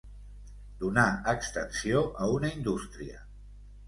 Donar 0.83 1.03
extensió 1.33 2.01
a 2.27 2.31
una 2.39 2.49
indústria. 2.61 3.21